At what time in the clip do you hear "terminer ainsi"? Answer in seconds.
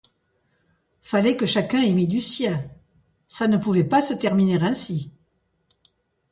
4.15-5.11